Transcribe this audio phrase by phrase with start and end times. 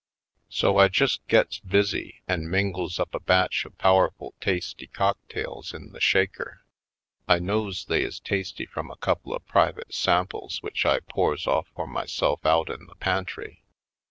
[0.49, 4.33] So I just gets busy and mingles Manhattan Isle 55 up a batch of powerful
[4.41, 6.63] tasty cocktails in the shaker.
[7.27, 11.67] I knows they is tasty from a couple of private samples which I pours off
[11.75, 13.61] for myself out in the pantry.